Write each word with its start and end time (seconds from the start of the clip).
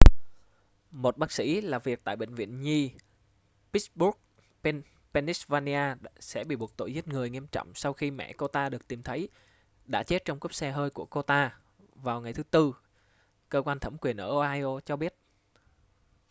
một 0.91 1.17
bác 1.17 1.31
sĩ 1.31 1.61
làm 1.61 1.81
việc 1.83 2.01
tại 2.03 2.15
bệnh 2.15 2.35
viện 2.35 2.61
nhi 2.61 2.91
pittsburgh 3.73 4.17
pennsylvania 5.13 5.95
sẽ 6.19 6.43
bị 6.43 6.55
buộc 6.55 6.77
tội 6.77 6.93
giết 6.93 7.07
người 7.07 7.29
nghiêm 7.29 7.47
trọng 7.51 7.71
sau 7.75 7.93
khi 7.93 8.11
mẹ 8.11 8.33
cô 8.37 8.47
ta 8.47 8.69
được 8.69 8.87
tìm 8.87 9.03
thấy 9.03 9.29
đã 9.85 10.03
chết 10.03 10.25
trong 10.25 10.39
cốp 10.39 10.53
xe 10.53 10.71
hơi 10.71 10.89
của 10.89 11.05
cô 11.05 11.21
ta 11.21 11.55
vào 11.95 12.21
ngày 12.21 12.33
thứ 12.33 12.43
tư 12.43 12.75
cơ 13.49 13.61
quan 13.61 13.79
thẩm 13.79 13.97
quyền 13.97 14.17
ở 14.17 14.27
ohio 14.27 14.79
cho 14.85 14.95
biết 14.95 15.15